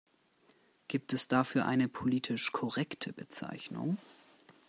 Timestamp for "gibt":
0.87-1.13